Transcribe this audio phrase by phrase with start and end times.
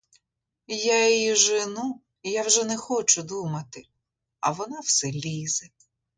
[0.75, 3.83] Я її жену, я вже не хочу думати,
[4.39, 5.69] а вона все лізе.